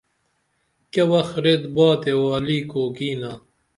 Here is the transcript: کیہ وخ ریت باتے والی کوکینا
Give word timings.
کیہ 0.91 1.05
وخ 1.11 1.29
ریت 1.43 1.63
باتے 1.75 2.11
والی 2.21 2.57
کوکینا 2.71 3.31